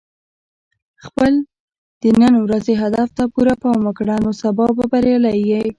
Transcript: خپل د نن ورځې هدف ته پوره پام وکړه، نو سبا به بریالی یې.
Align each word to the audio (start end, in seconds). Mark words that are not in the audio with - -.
خپل 1.05 1.31
د 2.01 2.03
نن 2.21 2.33
ورځې 2.45 2.73
هدف 2.83 3.07
ته 3.17 3.23
پوره 3.33 3.55
پام 3.61 3.79
وکړه، 3.87 4.15
نو 4.25 4.31
سبا 4.41 4.65
به 4.77 4.85
بریالی 4.91 5.35
یې. 5.49 5.61